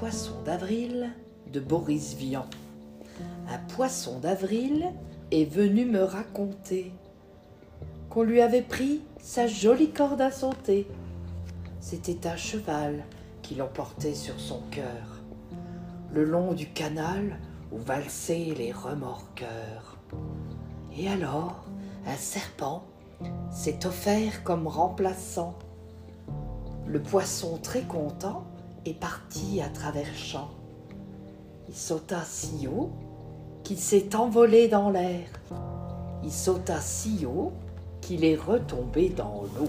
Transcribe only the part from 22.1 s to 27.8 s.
serpent s'est offert comme remplaçant. Le poisson